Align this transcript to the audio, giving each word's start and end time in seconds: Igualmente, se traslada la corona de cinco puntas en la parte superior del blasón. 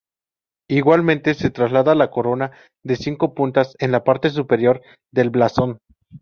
Igualmente, 0.67 1.35
se 1.35 1.51
traslada 1.51 1.93
la 1.93 2.09
corona 2.09 2.49
de 2.83 2.95
cinco 2.95 3.35
puntas 3.35 3.75
en 3.77 3.91
la 3.91 4.03
parte 4.03 4.31
superior 4.31 4.81
del 5.11 5.29
blasón. 5.29 5.77